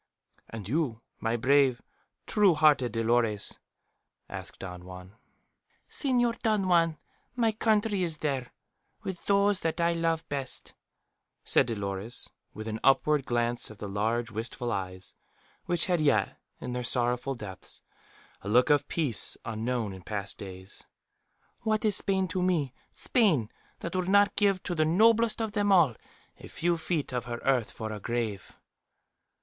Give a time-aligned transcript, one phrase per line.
[0.49, 1.79] "And you, my brave,
[2.25, 3.59] true hearted Dolores?"
[4.27, 5.13] asked Don Juan.
[5.87, 6.97] "Señor Don Juan,
[7.35, 8.51] my country is there,
[9.03, 10.73] with those that I love best,"
[11.43, 15.13] said Dolores, with an upward glance of the large wistful eyes,
[15.65, 17.83] which had yet, in their sorrowful depths,
[18.41, 20.87] a look of peace unknown in past days.
[21.59, 25.71] "What is Spain to me Spain, that would not give to the noblest of them
[25.71, 25.95] all
[26.39, 28.57] a few feet of her earth for a grave?"